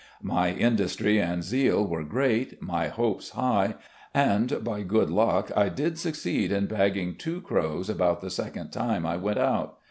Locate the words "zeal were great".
1.43-2.59